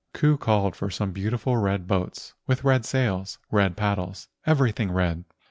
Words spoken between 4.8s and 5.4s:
red.